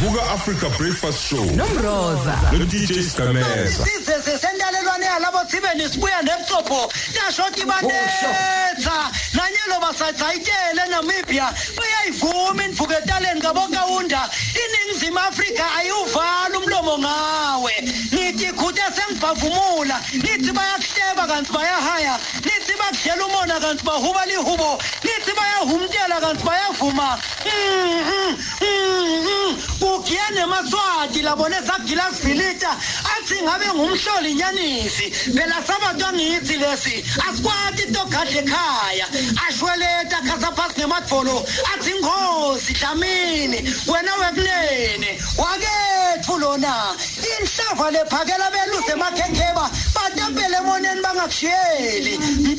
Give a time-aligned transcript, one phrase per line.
[0.00, 1.44] Vuka Africa Breakfast Show.
[1.56, 2.52] Nomroza.
[2.52, 3.84] No DJ Skameza.
[3.84, 11.50] size sesentalelwane yalabo sibe nisibuya nebucopho tashoti banetha nanyelo basadzayitele namibia.
[11.76, 14.28] Bayayivuma indvuku etaleni kabokaunda
[14.62, 17.72] iningizimu afrika ayiwuvala umlomo ngawe.
[18.12, 22.15] Nithi khute sengibhavumula nithi bayakuhleba kanti bayahaya.
[22.76, 24.78] Nithi bakudlela umona kanti bahuba lihubo.
[25.04, 27.18] Nithi bayahumtela kanti bayavuma.
[27.44, 29.56] Mhm, mhm.
[29.80, 32.70] kugiye nemaswati labone sagila sivilita
[33.16, 35.10] athi ngabe ngumhloli nyanisi.
[35.34, 37.04] Phela sabantu angithi lesi.
[37.28, 39.06] Asikwati togadla ekhaya.
[39.48, 41.44] Ashweleta khasa phasi ngemadvolo.
[41.74, 46.94] Athi ngozi dlamini wena wekunene wakethu lona
[47.40, 52.14] inhlava lephakela beluse emakhekeba batempele emoneni bangakushiyeli.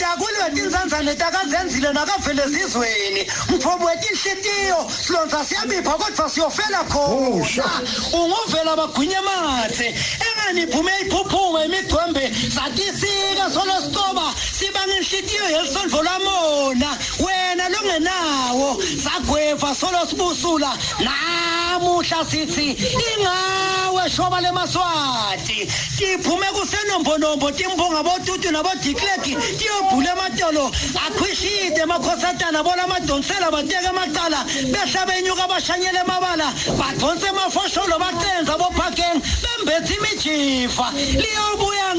[0.07, 7.65] Mntakulwe tinzanzane takazenzile nakavele ezizweni mthobo wetinhlitiyo silonza siyabipha kodwa siyofela khona.
[8.13, 9.95] Unguvela bagwinye mathe.
[10.27, 12.31] Enganiphume iphuphume imigcwembe.
[12.55, 20.71] Satisika solositoba sibanga inhlitiyo yelisolvo lamona wena longenawo sagweva solosibusula
[21.05, 22.67] namuhla sithi
[23.07, 30.71] ingawe shoba lemaswati tiphume kusenombonombo timbonga botutu nabodikleki tiyobhula ematolo.
[31.05, 34.45] Akhwishide emakhosatana bona amadonsela bateka amacala.
[34.71, 40.91] Behla benyuka bashanyela emabala badonse emafosholo bacenza bophakeng bembethe imijifa.
[41.21, 41.93] Liyobuya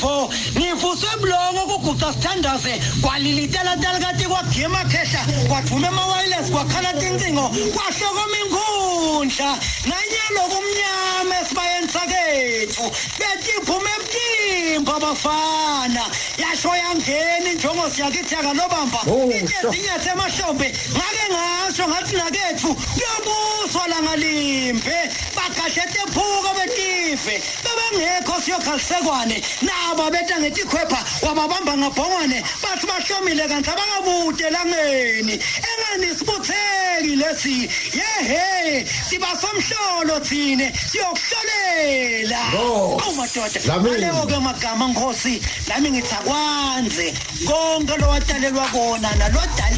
[0.00, 2.80] ngemfundvo ngivuswe bulongo kuguca sithandaze.
[3.02, 5.20] Kwalilitelatala kati kwagima khehla.
[5.48, 12.84] Kwaduma emawayilesi kwakhala tincingo kwahlokoma inkhundla nanyalo kumnyama esibayeni sakethu
[13.18, 16.04] betiphume ebutimba bafana.
[16.38, 24.96] Yasho yangena injongo siyakithi yakalobamba ezinye semahlombe ngake ngasho ngathi nakethu kuyobuswa langalimbe
[25.40, 27.42] bagashete phuka betife.
[27.64, 32.42] Bebengekho siyokhalisekwane nabo beta ngetikhwepha wababamba ngabhongwane.
[32.62, 35.34] Bathi bahlomile kanti abangabude elangeni
[35.68, 37.68] engani sibutheki lesi?
[37.98, 40.72] Yehe siba somhlolo thine.
[40.90, 42.40] Siyokuhlolela.
[42.52, 43.60] Awu madoda.
[43.60, 43.96] Dlamini.
[43.96, 47.14] alewo-ke magama nkhosi nami ngithi akwanze
[47.46, 49.08] konke lowatalelwa kona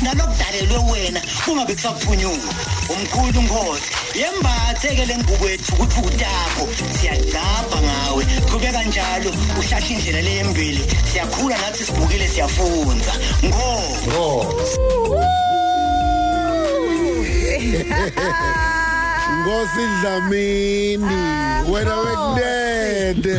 [0.03, 2.51] nalokudalelwe wena kungabe kusaphunyuka.
[2.91, 6.65] Umkhulu nkhosi yembathe-ke le ngubo ethu ukuthi utakho
[6.97, 8.23] siyagabha ngawe.
[8.51, 13.13] Qhubeka njalo uhlahla indlela leyembili siyakhula nathi sibukile siyafunza.
[13.45, 14.55] Ngo
[19.43, 21.21] Ngosi Dlamini
[21.73, 23.37] wena wekunene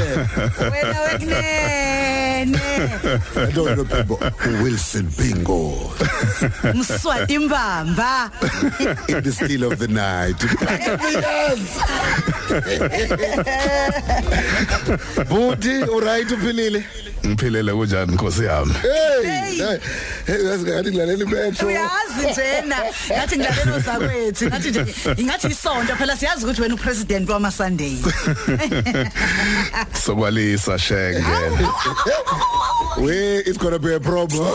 [0.71, 2.02] wena wekunene
[2.51, 4.17] I don't know people
[4.63, 5.93] Wilson Bingo.
[6.73, 8.31] Mswati mbamba
[9.07, 10.43] in the still of the night.
[15.29, 16.83] Buti uright uphilile.
[17.25, 18.73] Ngiphilele kunjani nkosi yami?
[18.73, 19.79] Hey!
[20.27, 21.67] Yasingathi ngilalela imetro.
[21.67, 22.77] Uyazi njena
[23.11, 24.85] ngathi ngilalela zakwethu ngathi nje
[25.17, 27.97] ingathi isonto phela siyazi ukuthi wena upresident wama Sunday
[30.05, 31.23] sokwalisa shenge
[32.97, 34.47] we it's going to be a problem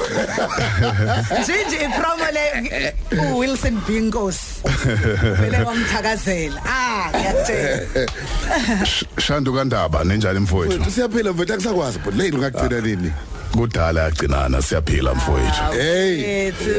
[1.42, 2.94] nje ipromo le
[3.32, 4.38] uWilson Bingos
[5.40, 6.60] vele wamthakazela.
[6.66, 6.97] Ah.
[7.18, 8.06] Ngiyatshela
[9.18, 10.90] shandu kandaba nenjani mfowethu?
[10.90, 13.12] Siyaphila mfethu akusakwazi but late ngakugcina nini
[13.52, 15.62] kudala yagcinana siyaphila mfowethu.
[15.72, 16.48] Hey.
[16.48, 16.70] ethu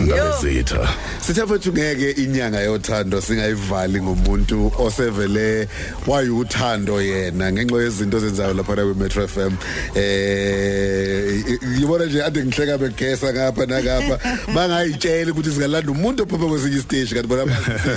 [0.00, 0.88] ndabezitha
[1.20, 5.68] sithe mfethu ngeke inyanga yothando singayivali ngomuntu osevele
[6.06, 9.52] wayuthando yena ngenxa yezinto ezenzayo lapha kwi Metro FM
[9.94, 14.18] eh ngibona nje ade ngihleka begesa ngapha nakapha
[14.54, 17.44] bangayitshela ukuthi singalanda umuntu ophuma kwesinye stage kanti bona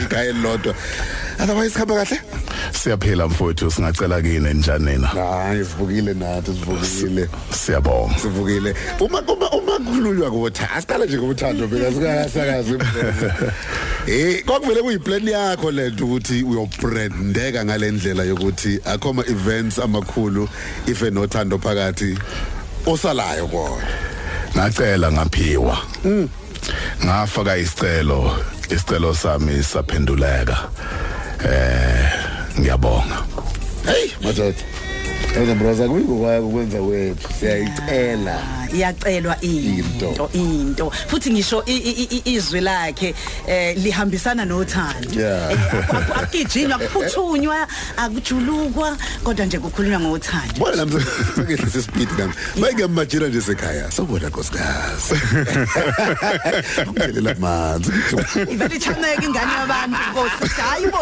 [0.03, 0.75] ikhaya elilodwa
[1.40, 2.22] otherwise khamba kahle?
[2.72, 3.72] Siyaphila mfowethu.
[3.72, 5.07] Singacela kini njani nina?
[5.07, 7.29] Hayi sivukile nathi sivukile.
[7.51, 8.19] Siyabonga.
[8.19, 8.75] Sivukile.
[9.00, 12.78] Uma uma uma kukhulunywa ngotha asiqala nje ngothando phela sikasakazi
[14.07, 20.49] eh kokuvele kuyiplan yakho lento ukuthi uyobrandeka ngalendlela yokuthi akhoma events amakhulu
[20.88, 22.17] ife nothando phakathi
[22.85, 23.88] osalayo kona.
[24.55, 25.78] Ngacela ngaphiwa.
[27.05, 28.38] Ngafaka isicelo
[28.70, 30.70] isicelo sami saphenduleka.
[31.45, 32.09] Eh
[32.59, 33.17] ngiyabonga.
[33.85, 34.53] Hey madoda
[35.41, 38.39] Eza broza kuyiko kwakho kwenza wethu siyayicela.
[38.73, 40.09] Iyacelwa Into.
[40.09, 40.29] into.
[40.34, 40.91] Into.
[41.08, 43.16] Futhi ngisho i- i- i- izwi lakhe
[43.47, 45.09] eh lihambisana nothando.
[45.20, 45.52] Yeah.
[45.52, 47.67] Eh, aku- aku- akugijinywa kuphuthunywa
[47.97, 50.53] akujulukwa kodwa nje kukhulunywa ngothando.
[50.59, 51.03] Bona nami
[51.35, 52.34] sekehlisa ispeed nami.
[52.56, 55.16] Mayikemajira nje sekhaya sobona nkosikazi.
[56.88, 57.91] Ungelela amanzi
[58.52, 60.62] ivele ichaneke ingane yabantu nkosi.
[60.62, 61.02] Hayibo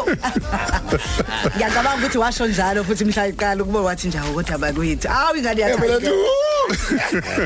[1.55, 5.07] ngiyacabanga ukuthi washo njalo futhi mhla iqala ukuba wathi njawo kodwa bakwethu.
[5.09, 5.99] Awu ingane phela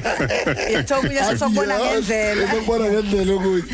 [0.08, 3.74] yakhe nje yathokuya sesokubona ngendlela Sokubona ngendlela ukuthi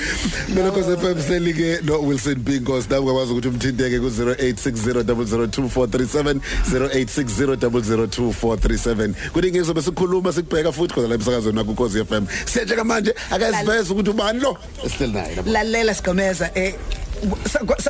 [0.50, 6.36] mina Khosi FM selike no Wilson Bingos nawe ukwazi ukuthi umthinteke ku 0860002437
[6.72, 13.94] 0860002437 kuningi ngizobe sikhuluma sikubheka futhi khona la emsakazweni nakho Khosi FM siyaje manje akaziveza
[13.94, 14.58] ukuthi ubani lo
[14.96, 15.52] still naye lapha.
[15.52, 17.03] lalela sigomeza eh sa- sa-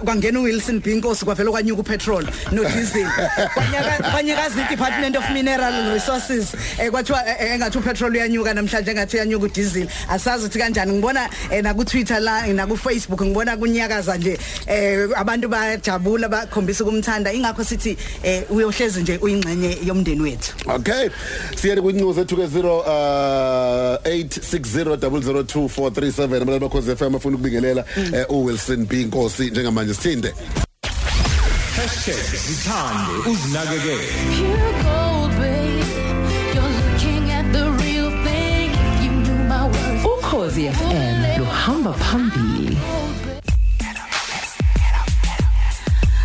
[0.05, 3.07] kwangena uWilson Binkosi kwavela kwanyuka upetrol no diesel
[3.53, 9.17] kwanyaka kwanyakaza iDepartment of Mineral Resources eh kwathiwa eh, eh, engathi upetrol uyanyuka namhlanje engathi
[9.17, 9.87] uyanyuka udiesel.
[10.09, 10.91] Asazi ukuthi kanjani.
[10.91, 16.29] Ngibona eh, na ku Twitter la na ku Facebook ngibona kunyakaza nje eh abantu bayajabula
[16.29, 17.33] bakhombisa ukumthanda.
[17.33, 20.53] Ingakho sithi eh uyohlezi nje uyingxenye yomndeni wethu.
[20.67, 21.09] Okay.
[21.55, 29.05] Siyani kuncuzo ethu ke 0 uh 8600002437 abalali bakhoze FM afuna ukubingelela eh, uWilson B
[29.23, 30.33] Nkosi njengamanje sithinde.
[32.47, 35.85] #zithande uzinakekele Pure gold, babe.
[36.53, 38.71] You're looking at the real thing.
[38.71, 40.05] If you knew my worth.
[40.05, 42.77] ukhozi FM luhamba phambili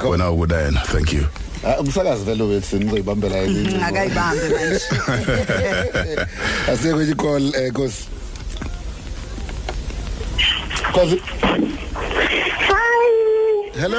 [0.09, 1.25] Wena ukudena thank you.
[1.63, 3.83] Ah, umsakazi vele Wilson uzoyibambela yini?
[3.83, 4.81] Akayibambe manje.
[6.73, 8.07] Asiye kwenye call eh Nkosi.
[10.91, 11.21] Nkosi
[12.67, 13.79] Hi.
[13.79, 13.97] hello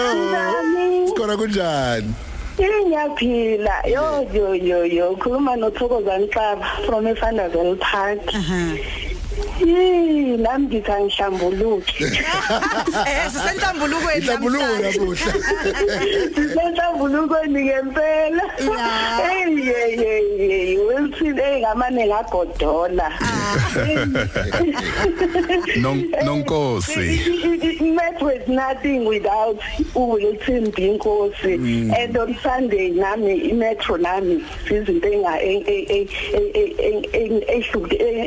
[1.08, 2.14] sikhona kunjani
[2.58, 3.82] Ngiyaphila.
[3.88, 8.20] Yo yo yo yo khuluma noThokozani Xaba from eFanderville Park.
[9.66, 12.04] Yee, nami ngithi angihlambuluki.
[13.10, 14.98] eh sisenhlambulukweni Ihlambuluko namhlanje.
[14.98, 15.32] namuhla
[16.34, 18.44] Sisenhlambulukweni ngempela.
[18.58, 18.88] Ya.
[19.22, 20.78] Hey hey hey.
[20.78, 23.08] Wilson engamane ngagodola.
[25.82, 27.20] Non- nonkosi
[27.94, 29.58] Met with nothing without
[29.94, 31.52] uWilson Binkosi
[31.96, 35.38] and on Sunday nami imetro nami sizinto enga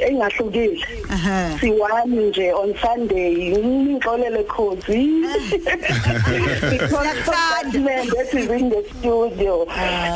[0.08, 0.80] engahlukile.
[1.60, 5.10] Siwani nje on Sunday ngixolele khosi
[6.66, 8.06] Siyakuthanda.
[8.12, 9.66] that is in the studio.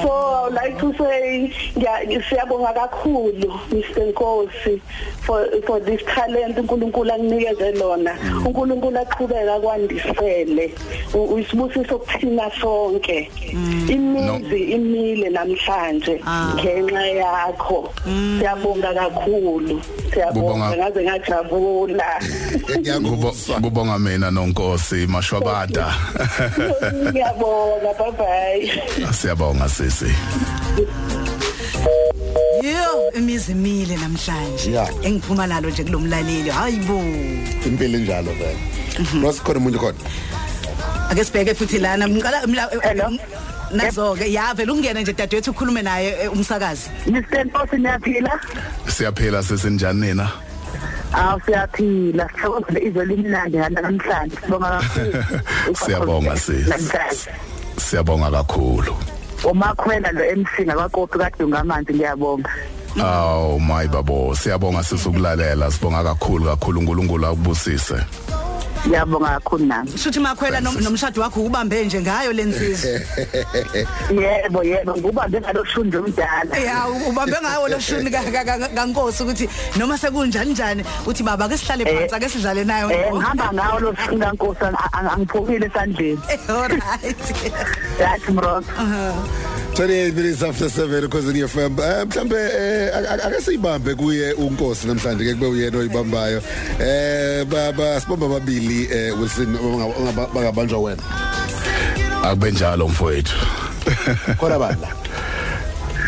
[0.01, 4.81] So I would like to say ngiya- siyabonga kakhulu Mr Nkosi
[5.21, 8.15] for for this talent uNkulunkulu akunikeze lona.
[8.45, 10.71] uNkulunkulu aqhubeka kwandisele.
[11.13, 13.29] U- uyisibusiso kuthina sonke.
[13.89, 16.21] Imizi imile namhlanje
[16.55, 17.93] ngenxa yakho.
[18.39, 19.81] Siyabonga kakhulu.
[20.13, 20.39] Siyabonga.
[20.41, 20.69] Kubonga.
[21.03, 22.19] Ngaze ngajabula.
[23.01, 25.93] Kubo- kubonga mina nonkosi mashwabada.
[26.93, 30.11] Ngiyabonga bye bye siyabonga sisi.
[32.63, 34.71] Yo imizi imile namhlanje.
[34.71, 34.89] Yeah.
[35.03, 36.99] engiphuma nalo nje kulomlaleli hayibo
[37.65, 38.57] impilo enjalo vele.
[39.23, 39.97] Rosikhona umuntu khona?
[41.11, 43.09] Ake sibheke futhi lana ngiqala mla- Hello?
[43.71, 46.89] nazo ke ya vele ungene nje dadewethu ukhulume naye eh, umsakazi.
[47.07, 48.39] Mr Nkosi niyaphila?
[48.87, 50.31] Siyaphila sisi njani nina?
[51.13, 55.23] Awu siyaphila sithokozile izwe limnandi ngala namhlanje sibonga kakhulu.
[55.85, 56.67] Siyabonga, sis.
[56.67, 57.31] Namhlanje.
[57.77, 58.93] Siyabonga kakhulu.
[59.43, 62.49] Umakhwela lo MC ngakaqophi kadunga amanzi ngiyabonga.
[63.01, 67.97] Aw my babo siyabonga sisukulalela sibonga kakhulu kakhulu uNkulunkulu akubusise.
[68.93, 69.91] Ngiyabonga kakhulu nami.
[69.97, 72.89] Shuthi makhwela nom- nomshado wakho ubambe nje ngayo lensizwa.
[74.21, 76.57] Yebo yebo ngubambe ngaloshunje omdala.
[76.57, 81.47] Ya ubambe ngawo lo shuni ka- ka- ka- kaNkosi ukuthi noma sekunjani njani uthi baba
[81.47, 82.89] ke sihlale phansi ake sidlale nayo.
[82.89, 84.65] Eh ngihamba ngawo lo shunga nkosi
[85.13, 86.19] angiphukile esandleni.
[86.49, 87.25] Alright.
[88.01, 88.63] Yathi mro.
[89.75, 94.33] 28 minutes after 7 because in FM Eh, mhlambe eh, ak- ak- ake siyibambe kuye
[94.33, 96.41] unkosi namhlanje ke kube uyena oyibambayo
[96.79, 101.03] eh baba sibamba babili eh Wilson ongaba- bangabanjwa wena
[102.23, 103.35] Akube njalo mfowethu.
[104.39, 104.87] khona bani la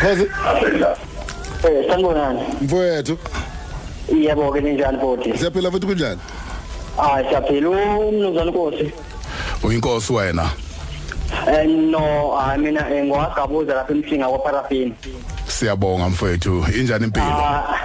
[0.00, 0.26] Khosi
[1.64, 2.40] Eh sanibonani.
[2.60, 3.18] mfowethu
[4.22, 5.38] Yebo ke ninjani bodi?
[5.38, 6.20] siyaphila futhi kunjani
[6.98, 8.92] Ah siyaphila umnumzane Nkosi.
[9.62, 10.50] Uyinkosi wena.
[11.48, 14.94] Eh no, ah mina eh, ngwagabuza lapha emsinga kwaParafini.
[15.48, 16.66] Siyabonga mfowethu.
[16.78, 17.26] Injani impilo?
[17.26, 17.78] Ah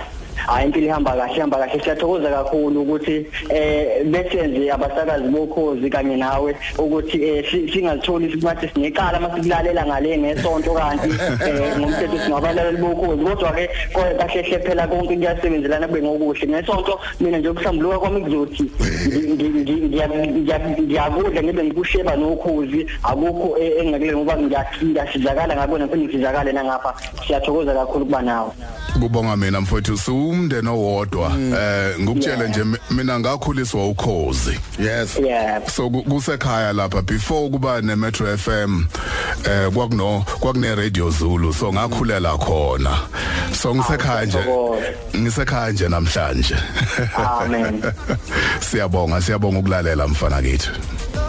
[0.48, 1.80] hayi impilo ihamba kahle ihamba kahle.
[1.84, 9.20] Siyathokoza kakhulu ukuthi eh besenze abasakazi bokhozi kanye nawe ukuthi eh si- singazitholi sibathi sinecala
[9.20, 11.10] masikulalela ngale ngesonto kanti
[11.46, 13.24] eh ngomthetho singabalaleli bokhozi.
[13.24, 16.48] Kodwa ke kahle hle phela konke kuyasebenzelana kube ngokuhle.
[16.48, 22.88] Ngesonto mina nje ukuhlambuluka kwami kuzothi ngi- ngi- ngi- ngiya- ngiya- ngiyakudla ngibe ngikusheba nokhozi.
[23.04, 26.94] Akukho eh, engingakule ngoba ngiya- ngiyasizakala ngakho naphinde ngisizakale nangapha.
[27.28, 28.52] Siyathokoza kakhulu kuba nawe.
[29.02, 29.98] Kubonga mina mfowethu
[30.38, 31.32] siwumndeni owodwa.
[31.40, 34.60] Eh ngikutshele nje mi- mina ngakhuliswa ukhozi.
[34.80, 35.18] yes
[35.76, 38.86] So ku- kusekhaya lapha before kuba ne Metro FM
[39.46, 43.00] eh kwakuno kwakune Radio Zulu so ngakhulela khona.
[43.54, 45.18] So ngisekhaya nje ngiyathokoza.
[45.18, 46.56] ngisekhaya nje namhlanje.
[47.16, 47.82] Amen.
[48.70, 50.70] Siyabonga siyabonga ukulalela mfana kithi.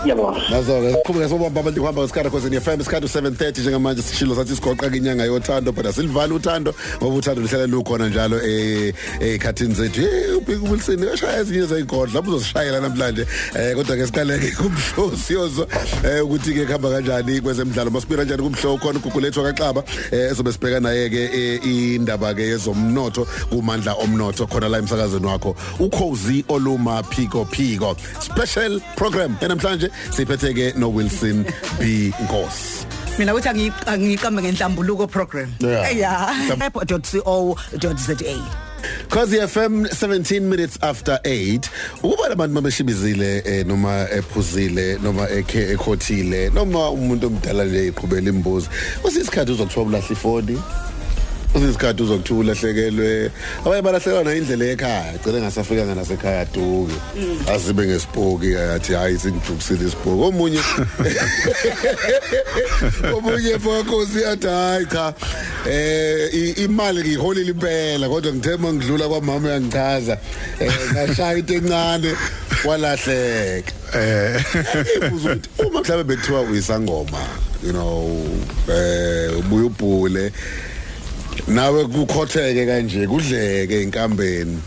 [0.04, 4.56] Yebo nazo-ke siqhubeke sobamba abantu kuhamba ngesikhathi cause in FM isikhathi u-730 njengamanje sishilo sathi
[4.56, 10.00] sigoqa inyanga yothando but asilivali uthando ngoba uthando luhlala lukhona njalo eh, ey'khathini zethu.
[10.00, 13.26] Hey ubhik wilson ashaya ezinye zey'godla uzosishayela namhlanje.
[13.54, 17.90] Um kodwa-ke siqaleke kumhlosi yozwa um ukuthi-ke kuhamba kanjani kwezemidlalo.
[17.90, 23.94] Masibira njani kumhlo khona ugugu lethu akaxaba um ezobe sibheka naye-ke eh, indaba-ke yezomnotho kumandla
[23.94, 25.56] omnotho khona la emsakazweni wakho.
[25.80, 29.36] Ukhozi oluma phiko phiko special program
[30.06, 31.44] yanamhlanje siphethe-ke no-wilson
[31.80, 32.86] b nkosi
[33.18, 35.52] Mina uthi angi- angiqambe ngenhlambuluko program.
[35.58, 35.90] Yeah.
[35.96, 36.60] Yeah.
[36.60, 38.14] app.co.za.
[39.10, 41.60] Cause FM 17 minutes after 8
[42.02, 48.68] ukuba labantu mabeshibizile eh, noma ephuzile noma ekhe ekhothile noma umuntu omdala nje iqhubela imbuzi
[49.04, 50.62] usisikhathi uzokuthiwa ulahla ifoni
[51.58, 53.30] usisikhathi uzokuthiwa ulahlekelwe.
[53.64, 56.94] Abanye balahlekelwa na indlela ekhaya gcine ngasafikanga nasekhaya duke.
[57.52, 60.22] Azibe ngespoki athi hayi singijukisile ispoki.
[60.22, 60.60] Omunye
[63.16, 65.14] omunye fokosi athi hayi cha
[66.32, 70.18] i- imali ngiyiholile impela kodwa ngithema ngidlula kwamama yangichaza
[70.60, 72.14] eh ngashaya into encane
[72.64, 73.72] walahleka.
[75.12, 77.18] Ukuthi uma mhlawumbe bekuthiwa uyisangoma
[77.66, 78.26] you know
[78.68, 80.32] eh ubuye ubhule
[81.48, 84.58] nawe kukhotheke kanje kudleke inkambeni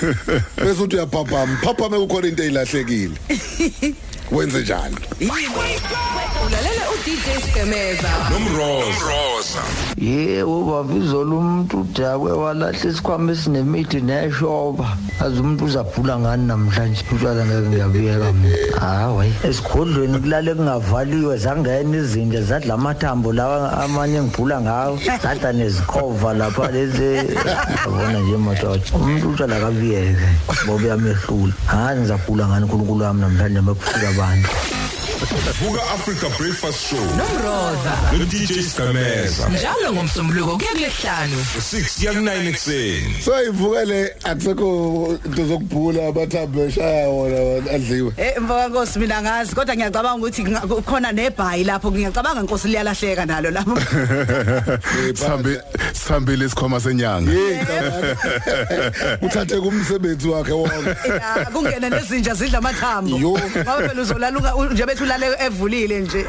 [0.64, 3.16] bese uthi uyaphaphama phaphame kukhona into eyilahlekile.
[4.32, 4.96] Wenze njani?
[7.02, 9.62] Ulalela uDJ Skemeza nomroza
[9.96, 17.02] yebo baba izolo umuntu udakwe walahla isikhwama esinemithi neshoba aze umuntu uzabhula ngani namhlanje?
[17.12, 24.60] Utshwala ngeke ngiyabuyeka mina hayi esigodlweni kulale kungavaliwe zangena izinto zadla amathambo lawa amanye ngibhula
[24.60, 24.98] ngawo.
[25.22, 27.10] Zadla nezikhova lapha lezi.
[27.84, 30.28] Yabona nje madoda umuntu utshwala kabuyeke
[30.64, 34.50] ngoba uyamehlula hayi ngizabhula ngani unkulunkulu wami namhlanje makufika abantu.
[35.26, 36.98] Vuka africa breakfast show.
[36.98, 37.94] Nomroza.
[38.18, 39.48] No dj skameza.
[39.48, 47.08] Njalo ngomsombuluko kuya kulesihlanu 6 ya ku9 ekseni so ivukele akusekho into zokubhula amathambo eshaya
[47.08, 48.12] wona adliwe.
[48.16, 53.26] Eh mfaka Nkosi mina ngazi kodwa ngiyacabanga ukuthi kunga- kukhona nebhayi lapho ngiyacabanga Nkosi liyalahleka
[53.26, 53.78] nalo lapho.
[55.18, 55.58] Sihambi
[55.92, 57.30] sihambile isikhoma senyanga.
[59.22, 60.72] uthathe kumsebenzi wakhe wonke.
[61.12, 63.16] Ya, kungena nezinja zidla amathambo.
[63.18, 63.28] Yo.
[63.30, 66.24] Ngoba phela uzolaluka u- nje bethu lale evulile nje.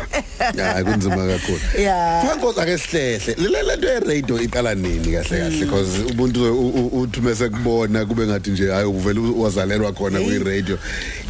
[0.58, 1.60] hayi kunzima kakhulu.
[1.80, 2.26] Yeah.
[2.28, 5.60] Fankosi ake sihlele lele lento ye-radio iqala nini kahle kahle?
[5.60, 10.78] Because umuntu u- u- uthi mase kubona kube ngathi nje hayi uvele wazalelwa khona kwi-radio.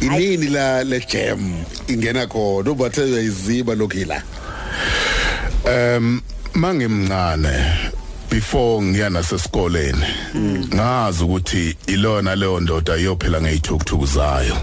[0.00, 2.70] Inini la le jam ingena khona?
[2.70, 4.22] Ubathe uyayiziba lokhu yila
[5.66, 6.20] Um
[6.54, 7.64] mangimncane
[8.34, 10.06] before ngiya nasesikoleni.
[10.74, 14.56] Ngazi ukuthi ilona leyo ndoda iyophila ngezithukuthuku zayo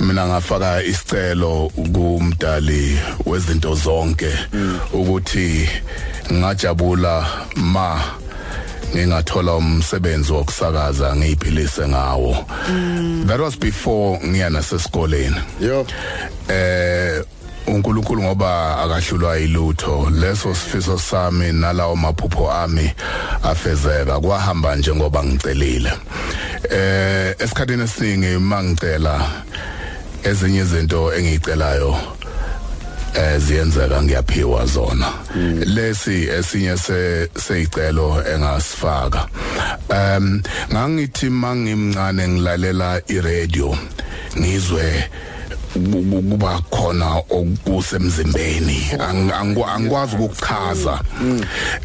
[0.00, 4.28] mina ngafaka isicelo kumdali wezinto zonke
[4.92, 5.68] ukuthi
[6.32, 7.26] ngajabula
[7.56, 8.00] ma
[8.96, 12.46] ngingathola umsebenzi wokusakaza ngiyiphilise ngawo.
[13.26, 15.36] That was before ngiya nasesikoleni.
[15.60, 15.86] Yo.
[16.48, 17.24] Eh
[17.66, 20.10] uNkulunkulu ngoba akahlulwa yilutho.
[20.10, 22.92] Leso sifiso sami nalawo maphupho ami
[23.42, 25.92] afezeka kwahamba njengoba ngicelile
[26.70, 29.30] eh esikhatini esiningi mangicela
[30.22, 31.96] ezinye izinto engicelayo
[33.14, 35.08] eh ziyenzeka ngiyaphiwa zona.
[35.64, 39.28] Lesi esinye se seyicelo engasifaka.
[39.90, 40.42] Um
[40.72, 43.78] ngangithi mangimncane ngilalela iradio
[44.38, 45.10] ngizwe
[45.74, 48.90] kuba khona okusemzimbeni.
[48.98, 51.00] Angikwa- angikwazi ukuchaza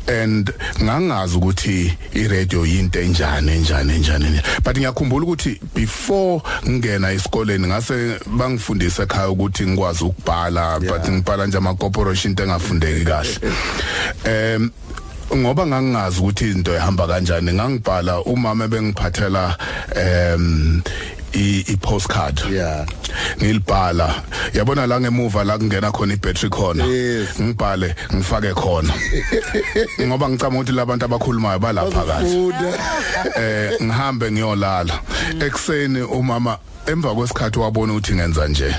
[0.08, 0.52] and
[0.84, 4.42] ngangazi ukuthi iradio into enjani enjani enjani enjani.
[4.64, 11.58] but ngiyakhumbula ukuthi before ngena esikoleni ngase bangifundisa ekhaya ukuthi ngikwazi ukubhala but ngibhala nje
[11.58, 13.40] ama corporation into engafundeki kahle.
[14.26, 14.72] Em
[15.36, 19.58] ngoba ngangingazi ukuthi izinto ihamba kanjani ngangibhala umama bengiphathela
[19.96, 20.82] em
[21.34, 22.40] i i postcard.
[22.50, 22.86] Yeah.
[23.38, 24.24] Ngilibhala.
[24.54, 26.86] Yabona la ngemuva la kungena khona ibattery khona.
[26.86, 27.40] Yes.
[27.40, 28.94] ngibhale ngifake khona.
[30.08, 32.30] Ngoba ngicama ukuthi labantu abakhulumayo balapha kahle.
[32.30, 32.74] Funda
[33.42, 35.00] eh ngihambe ngiyolala.
[35.40, 38.76] Ekseni umama emva kwesikhathi wabona ukuthi ngenza nje.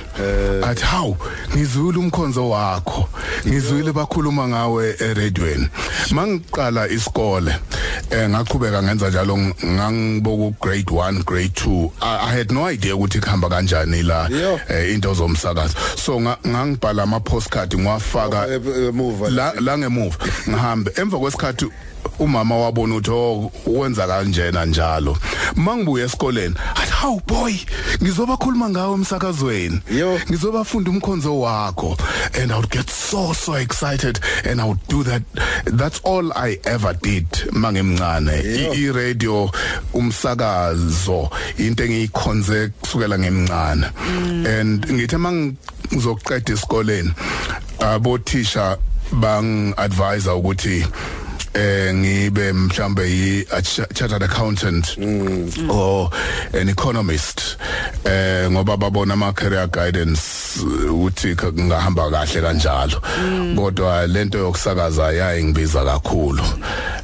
[0.62, 1.16] Athi hawu
[1.54, 3.08] ngizwile umkhonzo wakho.
[3.46, 5.68] Ngizwile bakhuluma ngawe eradweni
[6.10, 7.54] mangiqala isikole
[8.10, 13.20] eh ngaqhubeka ngenza njalo ngangiboku grade 1 grade 2 I, i had no idea ukuthi
[13.20, 14.28] kuhamba kanjani la
[14.68, 15.74] eh, into zomsakazo.
[15.96, 18.46] So nga- ngangibhala ama postcard ngiwafaka
[18.88, 19.30] emuva.
[19.30, 20.16] la la ngemuva.
[20.48, 20.90] Ngihambe.
[20.96, 21.66] Emva kwesikhathi
[22.18, 25.16] umama wabona ukuthi oh wenza kanjena njalo.
[25.56, 27.54] Mangibuya esikoleni athi hawu boy
[28.02, 29.80] ngizobakhuluma ngawe emsakazweni.
[30.28, 31.96] Ngizobafunda umkhonzo wakho.
[32.40, 35.22] And i would get so so excited and i would do that.
[35.64, 38.42] That's all i ever did mangimncane.
[38.44, 38.72] Yo.
[38.72, 39.50] i radio
[39.94, 43.86] umsakazo into engiyikhonze kusukela ngemncane.
[44.46, 47.12] And ngithe mangizoqeda esikoleni
[47.80, 48.78] abothisha
[49.12, 50.86] bang advisor ukuthi
[51.54, 54.96] eh ngibe mhlambe yi chartered accountant
[55.68, 56.10] or
[56.54, 57.56] an economist
[58.04, 63.00] eh ngoba babona ama career guidance ukuthi ka- ngahamba kahle kanjalo.
[63.56, 66.42] Kodwa lento yokusakaza yayingibiza kakhulu.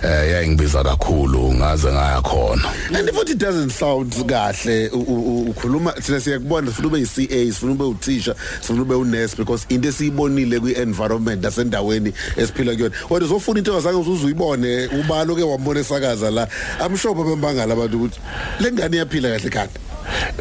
[0.06, 2.68] Eh yayingibiza kakhulu ngaze ngaya khona.
[2.94, 8.34] And futhi it doesn't sound kahle ukhuluma thina siyakubona sifuna ube yi-CA sifuna ube uthisha
[8.60, 12.94] sifuna ube unurse because into esiyibonile kwi-environment nasendaweni esiphila kuyona.
[13.10, 16.48] Wena uzofuna into engazange uzuze uyibone ubalo ke wambona esakaza la?
[16.80, 18.20] I'm sure babembangala abantu ukuthi
[18.60, 19.80] le ngane iyaphila kahle khanda.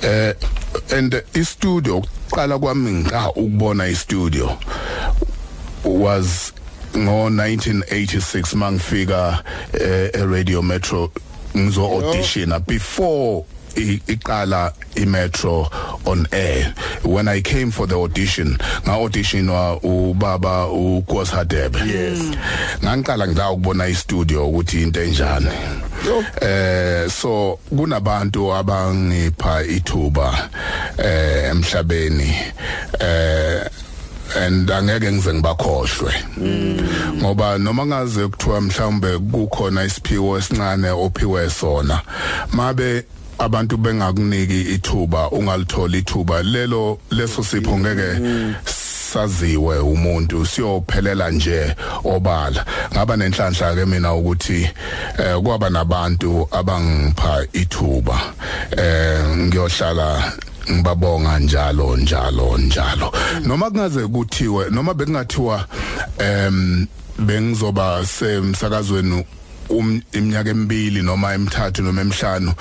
[0.02, 0.34] Eh
[0.92, 4.58] and istudio uqala kwami ngiqa ukubona istudio
[5.84, 6.52] was
[6.98, 11.12] ngo 1986 mangifika eh, e Radio Metro
[11.58, 13.44] ngizo audition before
[13.78, 15.70] i- iqala imetro
[16.06, 16.74] on air.
[17.04, 22.20] When i came for the audition nga auditionwa ubaba uKosadebe yes.
[22.84, 25.50] Ngangiqala ngila ukubona istudio ukuthi into enjani.
[26.42, 30.50] Eh so kunabantu abangipha ithuba
[30.98, 32.36] eh emhlabeni
[33.00, 33.66] eh
[34.36, 36.14] and angeke ngize ngibakhohlwe
[37.16, 42.02] ngoba noma ngaze kuthiwa mhlawumbe kukhona isiphiwo esincane ophiwe sona
[42.52, 43.06] mabe
[43.38, 46.44] abantu bengakuniki ithuba ungalithola ithuba.
[46.44, 48.20] Lelo leso sipho ngeke
[49.14, 52.66] saziwe umuntu siyophelela nje obala.
[52.94, 54.70] Ngaba nenhlanhla ke mina ukuthi
[55.20, 58.20] eh kwaba nabantu abangipha ithuba.
[58.78, 60.34] Eh ngiyohlala
[60.72, 63.12] ngibabonga njalo njalo njalo.
[63.46, 65.66] Noma kungaze kuthiwe noma bekungathiwa
[66.18, 66.88] em
[67.20, 69.26] bengizoba semsakazweni
[69.70, 72.54] um- iminyaka emibili noma emithathu noma emihlanu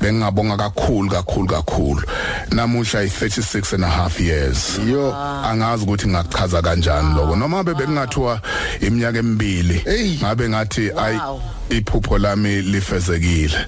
[0.00, 2.02] bengingabonga kakhulu kakhulu kakhulu.
[2.50, 4.78] Namuhla i36 and a half years.
[4.88, 5.12] Yo.
[5.44, 7.36] Angazi ukuthi ngachaza kanjani lokho.
[7.36, 8.40] Noma be bekungathiwa
[8.80, 10.16] iminyaka emibili Hey.
[10.22, 11.18] ngabe ngathi ay
[11.70, 13.66] iphupho lami lifezekile.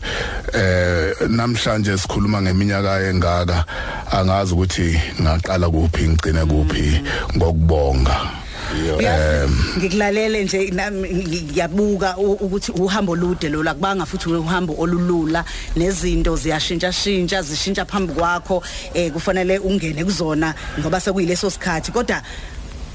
[0.54, 3.64] Eh namhlanje sikhuluma ngeminyaka engaka.
[4.10, 7.00] Angazi ukuthi ngaqala kuphi ngigcine kuphi
[7.36, 8.16] ngokubonga.
[8.16, 8.41] Uyazi,
[9.78, 15.44] ngikulalele nje nami ngi- ngiyabuka ukuthi uhambo olude lola kubanga futhi uhambo olulula.
[15.76, 18.62] Nezinto ziyashintsha shintsha zishintsha phambi kwakho
[18.94, 21.92] eh kufanele ungene kuzona ngoba sekuyileso sikhathi.
[21.92, 22.22] Kodwa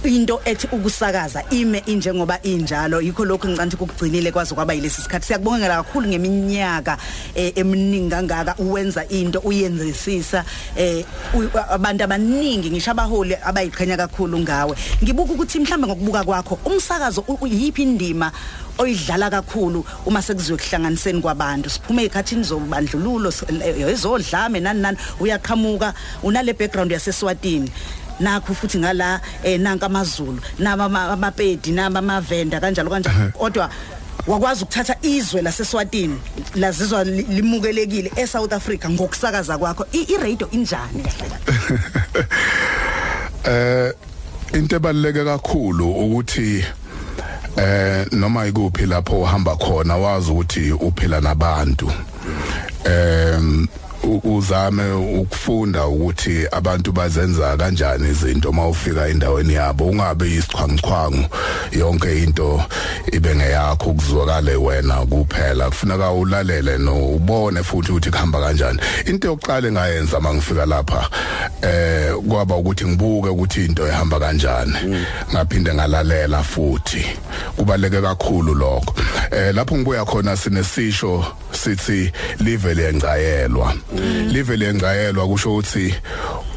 [0.03, 3.01] into ethi ukusakaza ime injengoba injalo.
[3.01, 5.25] Yikho lokho ngicela ukuthi kugcinile kwazi kwaba yilesi sikhathi.
[5.27, 6.97] Siyakubongela kakhulu ngeminyaka
[7.35, 10.43] eh, eminingi kangaka uwenza into uyenzisisa
[10.77, 14.75] eh u- abantu abaningi ngisho abaholi abayiqhenya kakhulu ngawe.
[15.03, 18.31] Ngibuka ukuthi mhlambe ngokubuka kwakho umsakazo u- u- yiphi indima
[18.77, 21.69] oyidlala kakhulu uma sekuziwe kuhlanganiseni kwabantu?
[21.69, 27.71] Siphume ekhathini zobandlululo s- eh, ezodlame nani nani uyaqhamuka unale background yaseswatini.
[28.19, 33.31] Nakho futhi ngala eh nanka amazulu naba ama- amapedi naba amavenda kanjalo kanjalo.
[33.31, 33.69] Kodwa
[34.27, 36.19] wakwazi ukuthatha izwe laseswatini
[36.55, 39.85] lazizwa li- limukelekile eSouth Africa ngokusakaza kwakho.
[39.93, 41.03] I-radio injani?
[43.43, 43.93] Eh
[44.53, 46.63] into ebaluleke kakhulu ukuthi
[47.57, 51.91] eh noma ikuphi lapho uhamba khona wazi ukuthi uphila nabantu.
[52.85, 53.67] Em
[54.23, 61.25] uzame ukufunda ukuthi abantu bazenza kanjani izinto mawufika endaweni yabo ungabe isichwanguchwangu
[61.71, 62.63] yonke into
[63.11, 65.69] ibe ngeyakho kuzwakale wena kuphela.
[65.69, 68.79] Kufuneka ulalele no ubone futhi ukuthi kuhamba kanjani.
[69.05, 71.09] Into yokuqala engayenza mangifika lapha
[71.61, 75.05] eh kwaba ukuthi ngibuke ukuthi into ihamba kanjani.
[75.31, 77.05] Ngaphinde ngalalela futhi.
[77.55, 78.95] Kubaleke kakhulu lokho.
[79.31, 83.73] Eh lapho ngibuya khona sinesisho sithi live lengcayelwa
[84.31, 85.95] live lengcayelwa kusho ukuthi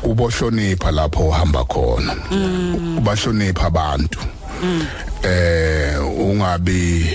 [0.02, 2.16] ubohlonipha lapho uhamba khona.
[2.98, 4.18] Ubahlonipha abantu.
[5.22, 7.06] Eh ungabi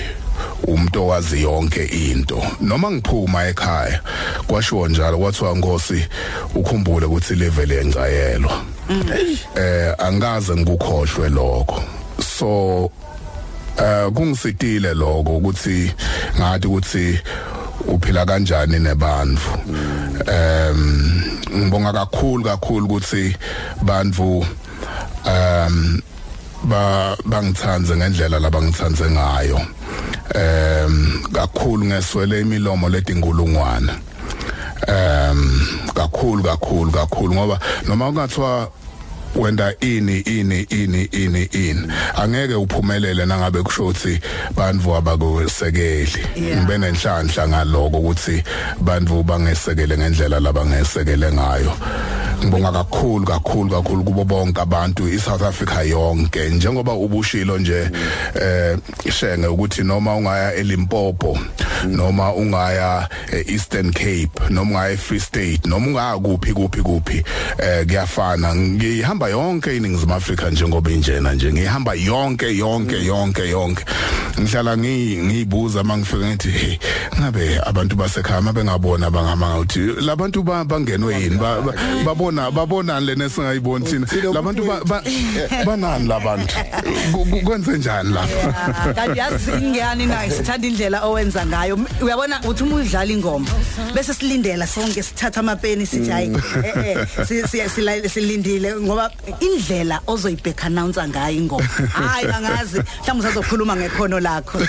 [0.67, 2.41] umuntu owazi yonke into.
[2.62, 4.01] Noma ngiphuma ekhaya
[4.47, 6.08] kwashiwo njalo kwathiwa nkosi
[6.56, 8.62] ukhumbule ukuthi live lengcayelwa
[9.56, 11.84] eh angikaze ngikukhohlwe lokho.
[12.39, 12.91] So
[13.78, 15.93] eh kungisidile lokho ukuthi
[16.39, 17.19] ngathi ukuthi
[17.88, 19.52] uphila kanjani nebantfu
[20.28, 20.80] em
[21.58, 23.36] ngibonga kakhulu kakhulu ukuthi
[23.82, 24.46] bantfu
[25.26, 26.02] um
[26.64, 29.62] ba bangithandze ngendlela labangithandze ngayo.
[30.36, 33.94] Em kakhulu ngeswele imilomo ledingulungwana
[34.88, 35.62] em
[35.94, 38.70] kakhulu kakhulu kakhulu ngoba noma kungathiwa
[39.36, 41.88] wenda ini ini ini ini ini.
[42.15, 44.19] Angeke uphumelele nangabe kusho ukuthi
[44.56, 46.26] bantfu abakusekeli.
[46.38, 48.43] Ngibe nenhlanhla ngaloko ukuthi
[48.82, 51.74] bantfu bangesekele ngendlela labangesekele ngayo.
[52.43, 56.50] Ngibonga kakhulu kakhulu kakhulu kubo bonke abantu iSouth Africa yonke.
[56.50, 57.89] Njengoba ubushilo nje
[58.41, 61.39] eh ishenge ukuthi noma ungaya eLimpopo
[61.88, 67.24] noma ungaya eEastern Cape noma ungaya eFree State noma ungaya kuphi kuphi kuphi
[67.58, 68.56] eh kuyafana.
[68.56, 71.54] Ngihamba yonke iningizimu Africa njengoba injena nje.
[71.54, 73.84] Ngihamba yonke yonke yonke yonke.
[74.40, 76.78] Ngihlala ngi ngibuza mangifika ngithi hey
[77.20, 81.38] ngabe abantu basekhaya mabengabona bangamanga uthi labantu ba- bangenwe yini?
[81.38, 81.74] Ba- ba-
[82.06, 84.08] babona babona lena singayiboni thina.
[84.34, 85.04] labantu ba- ba-
[85.66, 86.56] banani labantu
[87.12, 91.76] Ku- ku- kwenze njani lapha kanti yazi ingiyani nayo sithanda indlela owenza ngayo.
[91.78, 93.48] M- uyabona uthi uma udlala ingoma
[93.94, 96.32] bese silindela sonke sithatha amapeni sithi hayi
[96.64, 98.76] eh eh si- si- sila- silindile.
[98.76, 102.80] Ngoba indlela ozoyibhack announce ngayo ingoma hayi angazi.
[102.80, 104.60] Mhlawumbe usazokhuluma ngekhono lakho.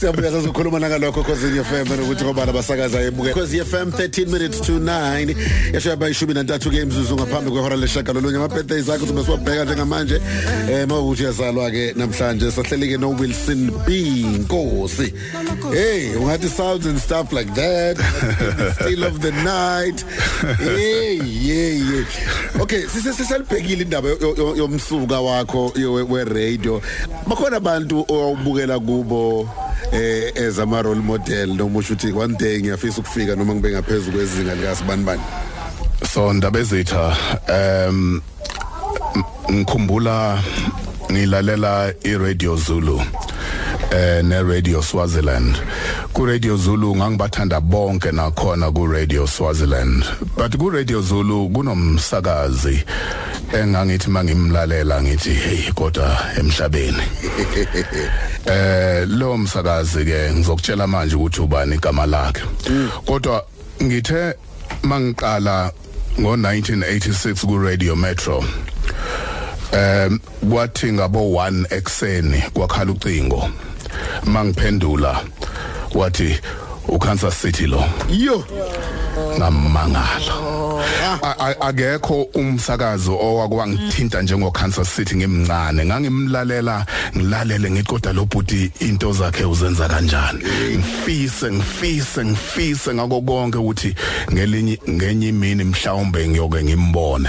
[0.00, 3.34] Siyabuya sazokhuluma nangalokho cause FM ukuthi ngobani abasakaza ebuke.
[3.34, 5.36] Cause FM 13 minutes to 9
[5.72, 10.20] yasho yaba ishumi nantathu ke imzuzu ngaphambi kwehora leshaka lolunye ama birthdays zakho sibe njengamanje.
[10.70, 15.12] Eh mawukuthi yazalwa ke namhlanje sahleli ke no Wilson B Nkosi.
[15.72, 17.96] Hey ungathi sounds and stuff like that.
[18.80, 20.04] Still of the night.
[20.58, 23.12] Hey yeah yeah okay sise
[23.48, 26.80] sisalibhekile indaba yo- yo- yomsuka wakho yo- we radio
[27.26, 29.48] bakhona abantu owubukela kubo
[29.92, 34.16] eh as ama role model noma usho ukuthi one day ngiyafisa ukufika noma ngibe ngaphezulu
[34.16, 35.22] kwezinga lika sibanibani
[36.12, 37.16] so ndaba ezitha
[37.48, 38.20] um
[39.52, 40.42] ngikhumbula
[41.12, 43.02] ngilalela iRadio Zulu.
[43.90, 45.56] Eh ne Radio Swaziland.
[46.12, 50.04] Ku Radio Zulu ngangibathanda bonke nakhona ku Radio Swaziland.
[50.36, 52.84] But ku Radio Zulu kunomsakazi
[53.52, 57.02] engangithi mangimlalela ngithi hey kodwa emhlabeni.
[58.48, 62.42] Eh lo msakazi ke ngizokutshela manje ukuthi ubani igama lakhe.
[63.06, 63.44] Kodwa
[63.82, 64.34] ngithe
[64.82, 65.72] mangiqala
[66.18, 68.44] ngo1986 ku Radio Metro
[69.72, 70.18] um
[70.50, 73.50] kwathi ngabo 1 ekseni kwakhala ucingo.
[74.24, 75.20] Mangiphendula.
[75.94, 76.38] Wathi
[76.88, 77.84] uKansas City lo.
[78.10, 78.44] Yo.
[79.38, 80.08] Ngamangala
[81.22, 85.84] A- a- akekho umsakazo owakwangithinta njengo Kansas City ngimncane.
[85.84, 90.44] Ngangimlalela ngilalele ngiqoda lo bhuti into zakhe uzenza kanjani?
[90.76, 93.94] Ngifise ngifise ngifise ngako konke ukuthi
[94.32, 97.28] ngelinye ngenye imini mhlawumbe ngiyoke ngimbone.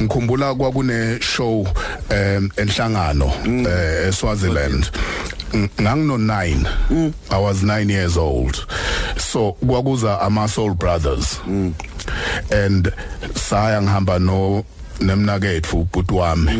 [0.00, 1.66] Ngikhumbula kwakune show
[2.10, 4.90] em enhlangano eh eSwaziland.
[5.54, 8.66] Ngangino 9 i was 9 years old.
[9.18, 11.40] So kwakuza ama soul brothers
[12.50, 12.92] and
[13.34, 14.64] saya ngihamba no
[15.00, 16.50] nemnakethu ubhuti wami.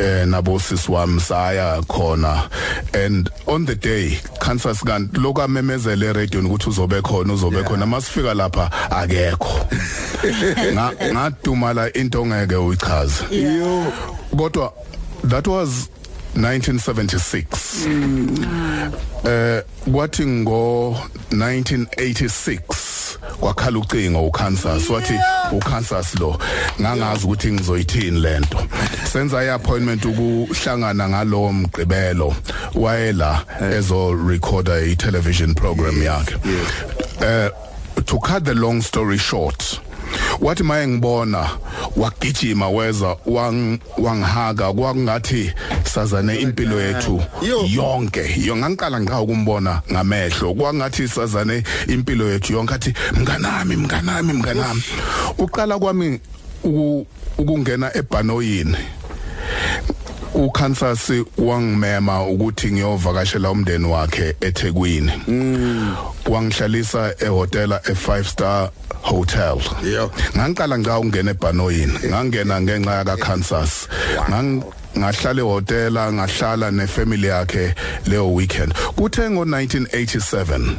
[0.00, 2.48] Eh nabo sisi wami saya khona.
[2.94, 7.86] And on the day Kansas kanti lokamemezele eradio ukuthi uzobe khona uzobe khona.
[7.86, 9.66] Masifika lapha akekho.
[10.72, 13.24] Nga- ngadumala into ngeke uyichaze.
[14.36, 14.72] Kodwa
[15.24, 15.88] that was
[16.36, 17.44] 1976
[19.24, 20.96] eh kwathi ngo
[21.30, 22.60] 1986
[23.40, 25.14] kwakhala ucingo uKansas wathi
[25.52, 26.38] uKansas lo
[26.80, 28.58] ngangazi ukuthi ngizoyithini lento
[29.12, 32.34] senza iappointment ukuhlangana ngalowo mgqibelo
[32.74, 33.44] wayela
[33.78, 36.34] ezo recorder i television program yakhe.
[37.20, 37.50] eh
[38.04, 39.80] to cut the long story short
[40.40, 41.50] wathi maye ngibona
[41.96, 45.52] wagijima weza wang wangihaka kwakungathi
[45.84, 47.64] sazane impilo yethu Yo.
[47.68, 48.36] yonke.
[48.44, 50.54] Yo ngangiqala ngiqa ukumbona ngamehlo.
[50.54, 54.82] Kwakungathi sazane impilo yethu yonke athi mnganami mnganami mnganami.
[55.38, 56.20] Uqala kwami
[56.64, 57.06] uku-
[57.38, 58.76] ukungena ebhanoyini.
[60.34, 65.12] uKansas wangimema ukuthi ngiyovakashela umndeni wakhe eThekwini.
[66.30, 68.70] Wangihlalisa ehotela e5 star
[69.02, 69.60] hotel.
[69.94, 70.10] Yo.
[70.36, 71.98] ngangiqala ngca ukungena ebhanoyini.
[72.06, 73.88] Ngangena ngenxa yaka Kansas
[74.28, 74.62] ngang
[74.98, 77.74] ngahlala ehotela ngahlala nefamily yakhe
[78.06, 78.74] leyo weekend.
[78.96, 80.76] Kuthe ngo 1987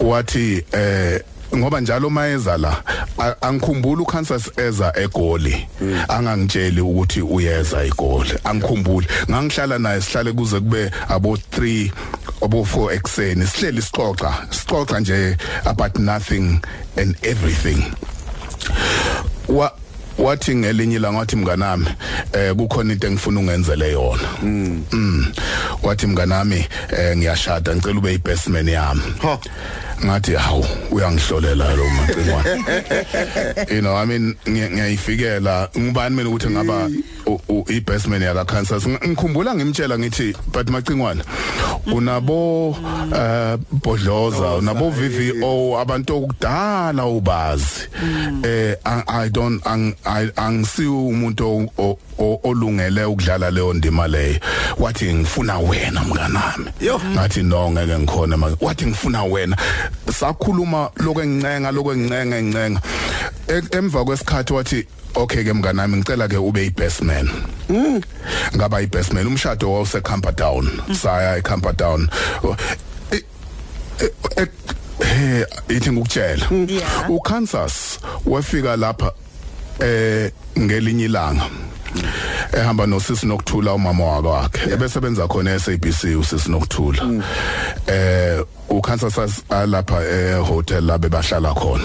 [0.00, 1.20] wathi eh
[1.56, 2.82] ngoba njalo mayeza la
[3.18, 5.66] a- angikhumbuli uKansas eza egoli.
[6.08, 8.30] Angangitsheli ukuthi uyeza egoli.
[8.44, 9.06] Angikhumbuli.
[9.30, 11.90] Ngangihlala naye sihlale kuze kube abo 3
[12.44, 14.34] abo 4 ekseni sihleli sixoxa.
[14.50, 16.60] Sixoxa nje about nothing
[16.96, 17.84] and everything.
[19.48, 19.72] Wa
[20.18, 21.86] wathi ngelinye ilanga wathi mnganami
[22.32, 24.28] eh kukhona into engifuna ungenzele yona.
[24.42, 25.26] Mm.
[25.82, 26.66] Wathi mnganami
[26.98, 27.74] eh ngiyashada.
[27.76, 29.02] Ngicela ube ibest man yami.
[29.22, 29.38] Ha.
[30.04, 32.64] Ngathi hawu uyangihlolela lo macingwane
[33.74, 35.68] you know i mean ngiya- ngiyayifikela.
[35.78, 36.90] Ngubani mina ukuthi ngaba
[37.26, 41.22] u- u- i-best man yaka Kansas Ng- ngikhumbula ngimtshela ngithi but macingwane
[41.92, 42.76] unabo
[43.14, 47.88] eh bodloza unabo VVO abantu okudala ubazi.
[48.44, 54.08] Eh I, I don't ang I- angisi umuntu o- o- o- olungele ukudlala leyo ndima
[54.08, 54.40] leyo.
[54.78, 56.70] Wathi ngifuna wena mnganami.
[56.80, 57.00] Yo.
[57.12, 59.56] ngathi no ngeke ngikhona ma wathi ngifuna wena.
[60.12, 62.80] Sakhuluma lokho engincenga lokho engincenga engincenga
[63.48, 67.28] E- emva kwesikhathi wathi okay ke mnganami ngicela ke ube i-best man.
[68.56, 72.08] Ngaba i-best man umshado wawuse Camperdown saya eCamperdown
[73.12, 73.24] E-
[74.00, 74.48] e- e-
[75.00, 76.46] eh ithi ngukutshela.
[76.68, 77.10] Yeah.
[77.10, 79.12] uKansas wafika lapha
[79.80, 81.42] eh ngelinye ilanga.
[82.52, 84.70] Ehamba nosisi nokuthula umama wakhe.
[84.72, 87.22] Ebesebenza khona eSABC usisi nokuthula.
[87.86, 91.84] Eh uKansas lapha ehotel la bebahlala khona.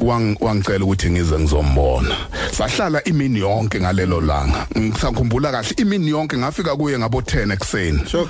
[0.00, 2.16] Wang wangicela ukuthi ngize ngizombona.
[2.52, 4.66] Sahlala imini yonke ngalelo langa.
[4.78, 8.28] Ngisakhumbula kahle imini yonke ngafika kuye ngabo 10 ekseni Sure.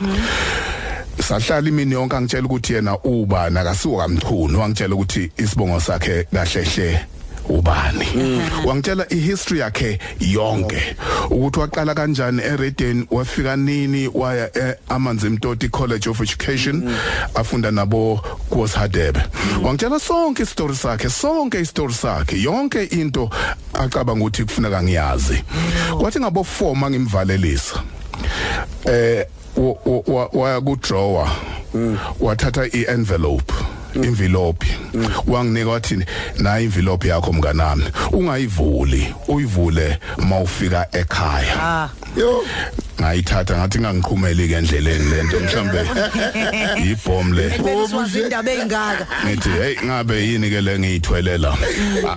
[1.23, 7.01] sahlala imini yonke angitshela ukuthi yena ubani akasiwo kamchunu wangitshela ukuthi isibongo sakhe kahlehle
[7.49, 8.07] ubani?
[8.67, 10.97] Wangitshela ihistory yakhe yonke.
[11.31, 16.95] Ukuthi waqala kanjani eReden wafika nini waya eAmanzi Mtoti College of Education
[17.35, 19.21] afunda nabo kuShadebe
[19.63, 23.31] wangitshela sonke istory sakhe sonke istory sakhe yonke into
[23.73, 25.45] acabanga ukuthi kufuneka ngiyazi.
[26.01, 27.83] Kwathi ngabo 4 mangimvalelisa
[28.85, 29.27] eh
[29.57, 31.29] wa- wa- wa- waya ku drawer
[32.21, 32.93] wathatha i-envelope.
[32.93, 33.53] envelope
[35.27, 36.05] wanginika wathi
[36.39, 37.85] na envelope yakho mnganami?
[38.13, 41.63] Ungayivuli uyivule mawufika ekhaya.
[41.63, 41.89] Ah.
[42.17, 42.45] Yo.
[43.01, 45.81] Ngayithatha ngathi ngangiqhumeli ke endleleni lento mhlambe
[46.91, 47.49] ibomb le.
[47.59, 51.57] Benzwa indaba engaka ngithi hey ngabe yini ke le ngiyithwelela
[52.07, 52.17] Ah,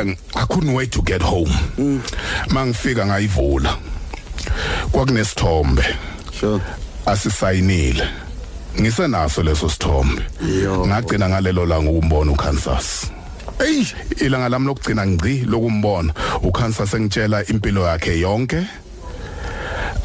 [0.00, 1.50] ang- I couldn't wait to get home.
[2.48, 3.76] Mangifika ngayivula.
[4.92, 5.84] Kwakunesithombe.
[6.40, 6.60] Sure.
[7.06, 8.08] Asisayinile.
[8.80, 10.22] Ngisenaso leso sithombe.
[10.86, 13.10] Ngagcina ngalelo langa ukumbona uKansas.
[13.58, 13.84] Hey
[14.20, 16.12] ilanga lami lokugcina ngci lokumbona.
[16.42, 18.66] uKansas engitshela impilo yakhe yonke.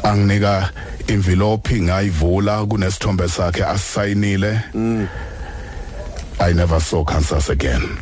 [0.02, 0.70] Anginika
[1.08, 4.62] envelope ngayivula kunesithombe sakhe asayinile.
[6.40, 7.98] I never saw Kansas again.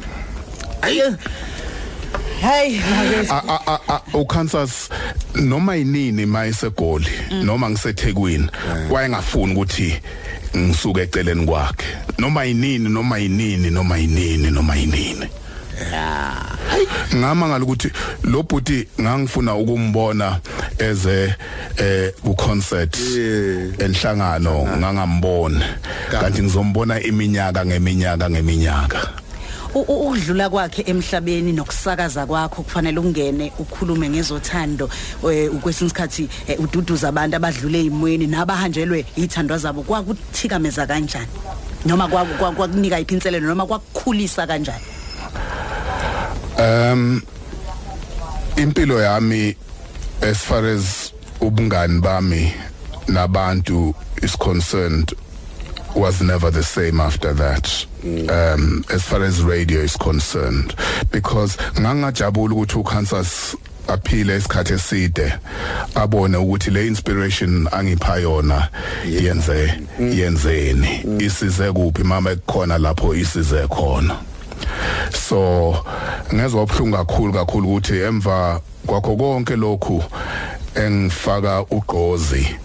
[2.40, 2.81] Hey
[4.14, 4.88] uKansas
[5.35, 7.11] noma yinini mayisegoli
[7.44, 8.51] noma ngisethekwini
[8.90, 10.01] wayengafuni ukuthi
[10.57, 11.87] ngisuke eceleni kwakhe.
[12.18, 15.27] Noma yinini noma yinini noma yinini noma yinini.
[17.14, 17.90] Ngamangala ukuthi
[18.24, 20.40] lo bhuti ngangifuna ukumbona
[20.79, 21.35] eze
[21.77, 22.98] eh ku concert
[23.79, 25.64] enhlangano ngangamboni
[26.11, 29.28] kanti ngizombona iminyaka ngeminyaka ngeminyaka.
[29.75, 34.91] Ukudlula kwakhe emhlabeni nokusakaza kwakho kufanele ungene ukhulume ngezothando
[35.33, 41.27] eh, ukwesinye isikhathi eh, ududuza abantu abadlule ezimweni nabahanjelwe ithandwa zabo kwakuthikameza kanjani?
[41.87, 44.85] Noma kwaku- kwaku- kwakunika iphinselelo noma kwakukhulisa kanjani?
[46.59, 47.23] Um
[48.57, 49.57] impilo yami
[50.23, 52.53] as far as ubungani bami
[53.09, 55.15] nabantu is concerned
[55.99, 57.87] was never the same after that
[58.31, 60.75] um as far as radio is concerned.
[61.11, 63.57] Because ngangajabula ukuthi uKansas
[63.89, 65.35] aphile isikhathi eside
[65.95, 68.69] abone ukuthi le inspiration angipha yona
[69.05, 71.05] yenze yenzeni.
[71.19, 72.05] Isize kuphi?
[72.05, 74.17] Mama ekukhona lapho isize khona.
[75.13, 75.85] So
[76.35, 80.05] ngezwe ubhlungu kakhulu kakhulu ukuthi emva kwakho konke lokhu
[80.75, 82.57] engifaka ugqozi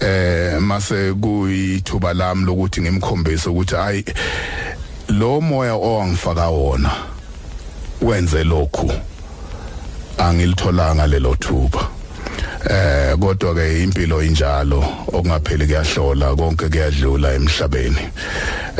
[0.00, 4.04] eh mase kuyithuba lami lokuthi ngimkhombise ukuthi hayi
[5.08, 6.90] lo moya owangifaka wona
[8.02, 8.92] wenze lokhu
[10.18, 11.88] angilitholanga lelo thuba.
[12.70, 18.08] Eh kodwa ke impilo injalo okungapheli kuyahlola konke kuyadlula emhlabeni.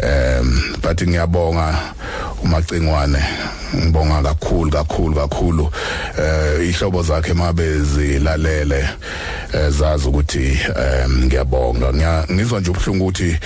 [0.02, 1.78] Um but ngiyabonga
[2.42, 3.24] umacingwane
[3.76, 5.70] ngibonga kakhulu kakhulu kakhulu.
[6.18, 8.88] Eh ihlobo zakhe mabe zilalele
[9.52, 9.70] eh,
[10.06, 11.92] ukuthi em, ngiyabonga.
[11.92, 13.38] Ngiya- ngizwa nje ubhlungu ukuthi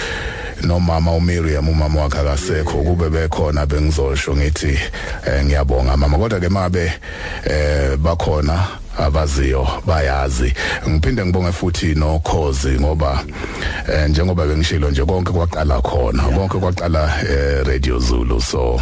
[0.62, 2.82] nomama uMiriam umama wakhe akasekho.
[2.82, 4.78] Kube bekhona bengizosho ngithi
[5.26, 6.18] eh, ngiyabonga mama.
[6.18, 6.92] Kodwa ke mabe
[7.44, 8.66] eh bakhona
[8.98, 10.54] abaziyo bayazi.
[10.88, 13.24] Ngiphinde ngibonge futhi nokhozi ngoba
[13.92, 18.40] eh, njengoba bengishilo nje konke kwaqala khona konke kwaqala eh, Radio Zulu.
[18.40, 18.80] So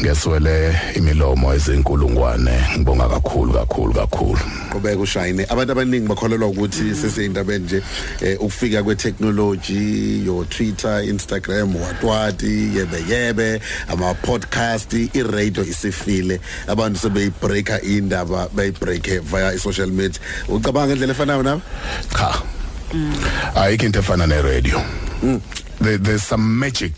[0.00, 4.40] ngeswele imilomo ezinkulungwane ngibonga kakhulu kakhulu kakhulu.
[4.72, 5.46] Qhubeka ushayine.
[5.48, 7.82] Abantu abaningi bakholelwa ukuthi sesiyindaba nje
[8.20, 16.40] eh, ukufika kwe-technology yo Twitter Instagram watwati yebe yebe ama podcast i-radio isifile.
[16.66, 20.20] Abantu sebeyibreaka indaba bayibreake via i-social media.
[20.48, 21.60] Ucabanga ngendlela efanayo nawe
[22.10, 22.42] cha.
[23.54, 24.78] Ayikho into efana ne-radio.
[25.80, 26.94] There, there's some magic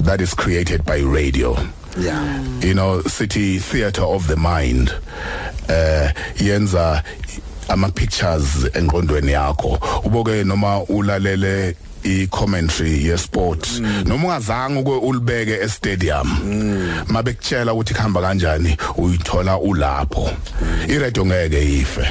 [0.00, 1.56] that is created by radio.
[1.98, 2.42] Yeah.
[2.60, 4.94] You know city theater of the mind
[5.68, 7.02] eh yenza
[7.68, 9.78] ama pictures engqondweni yakho.
[10.04, 11.74] Uboke noma ulalele
[12.06, 13.68] i-commentary ye-sport
[14.06, 16.28] noma ungazange uke ulibeke e-stadium
[17.08, 20.30] mabekutshela ukuthi kuhamba kanjani uyithola ulapho.
[20.88, 22.06] I-radio ngeke ife.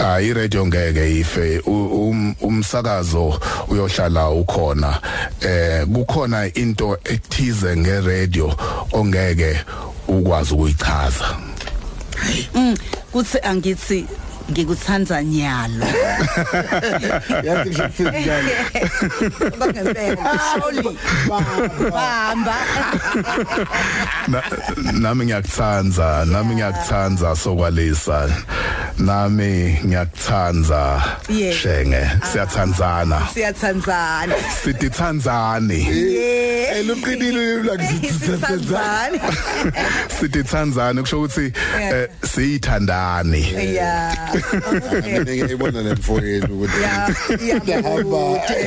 [0.00, 1.58] Ah iradio ngeke ife.
[1.66, 5.00] U- um- umsakazo uyohlala ukhona.
[5.40, 8.56] Eh kukhona into ethize ngeradio
[8.92, 9.60] ongeke
[10.08, 11.36] ukwazi ukuyichaza.
[12.54, 12.76] Mm.
[13.12, 14.06] Kuthi angithi
[14.52, 15.86] ngikuthanda nyalo.
[17.46, 18.48] Yazi ngisho ukuthini njalo.
[19.58, 20.30] Bangempela.
[20.52, 20.82] Sholi
[21.90, 22.56] bamba.
[24.28, 24.42] Na-
[24.92, 28.28] nami ngiyakuthanza nami ngiyakuthanza sokwalisa.
[28.98, 31.54] Nami ngiyakuthanza Yeah.
[31.56, 32.02] shenge.
[32.32, 34.34] Siyathanzana siyathandzana.
[34.62, 35.80] Sidithanzani
[36.14, 39.18] yeah eluqinile lakuzithi siyathandzana
[40.20, 43.42] sithi Tanzania kusho ukuthi eh, siyithandani.
[43.74, 44.14] Yeah
[45.22, 47.08] ngeke ibona lemfoyeni ukuthi ya
[47.66, 48.58] iyabude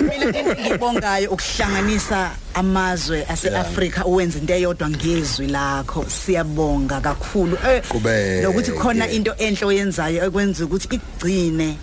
[0.00, 6.04] mina into ngibongayo ukuhlanganisa amazwe ase-Afrika uwenza into eyodwa ngezwi lakho.
[6.08, 7.58] Siyabonga kakhulu.
[7.68, 8.42] Eh, Qhubeke.
[8.42, 11.76] nokuthi khona into enhle oyenzayo ekwenza ukuthi igcine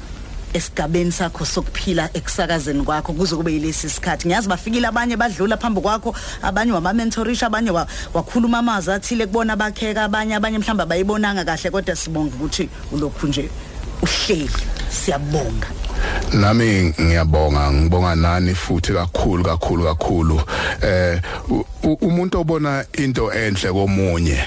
[0.56, 3.14] esigabeni sakho sokuphila ekusakazeni kwakho.
[3.14, 6.16] Kuze kube yilesi sikhathi ngiyazi bafikile abanye badlula phambi kwakho.
[6.42, 11.96] Abanye wama-mentorisha abanye wa- wakhuluma amazwi athile kubona bakheka abanye abanye mhlawumbe abayibonanga kahle kodwa
[11.96, 13.50] sibonga ukuthi ulokhu nje
[14.02, 14.50] uhleli.
[14.90, 15.68] Siyabonga.
[16.34, 17.72] Nami ngiyabonga.
[17.72, 20.42] Ngibonga nani futhi kakhulu kakhulu kakhulu.
[20.82, 21.22] Eh
[22.02, 24.40] umuntu obona into enhle komunye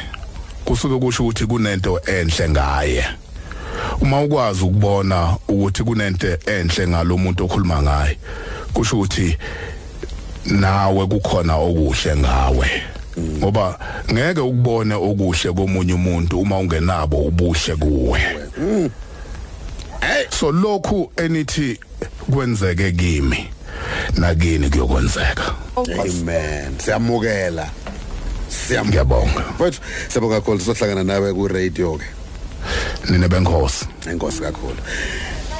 [0.64, 3.04] kusuke kusho ukuthi kunento enhle ngaye.
[4.00, 8.18] Uma ukwazi ukubona ukuthi kunento enhle ngalomuntu okhuluma ngaye
[8.72, 9.36] kusho ukuthi
[10.46, 12.68] nawe kukhona okuhle ngawe.
[13.18, 13.78] Ngoba
[14.12, 18.20] ngeke ukubone okuhle komunye umuntu uma ungenabo ubuhle kuwe.
[20.30, 21.80] So lokhu enithi
[22.30, 23.48] kwenzeke kimi
[24.16, 25.54] nakini kuyokwenzeka.
[25.76, 26.78] Amen.
[26.78, 27.70] Siyamukela.
[28.86, 29.44] Ngiyabonga.
[29.54, 32.17] Mfethu siyabonga kakhulu sizohlangana nawe ku radio ke
[33.10, 33.86] nine benkosi.
[34.06, 34.76] Enkosi kakhulu.